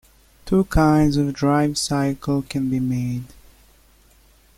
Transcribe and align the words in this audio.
Two 0.47 0.63
kinds 0.63 1.15
of 1.15 1.31
drive 1.31 1.77
cycle 1.77 2.41
can 2.41 2.71
be 2.71 2.79
made. 2.79 3.25